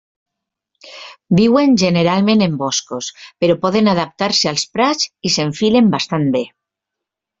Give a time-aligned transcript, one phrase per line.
[1.39, 3.09] Viuen generalment en boscos,
[3.45, 6.43] però poden adaptar-se als prats, i s'enfilen bastant bé.